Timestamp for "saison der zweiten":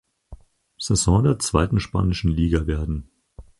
0.79-1.79